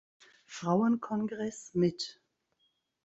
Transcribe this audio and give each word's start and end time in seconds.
Frauenkongress 0.47 1.75
mit. 1.75 2.19